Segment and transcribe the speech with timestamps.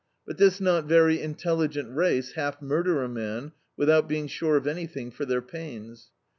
[0.25, 5.11] But this not very intelligent race half murder a man without being sure of anything
[5.11, 6.09] for their pains.